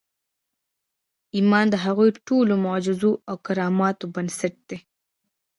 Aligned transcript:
ایمان 1.35 1.65
د 1.69 1.75
هغو 1.85 2.05
ټولو 2.27 2.53
معجزو 2.65 3.11
او 3.29 3.35
کراماتو 3.45 4.05
بنسټ 4.15 4.55
دی 4.69 4.79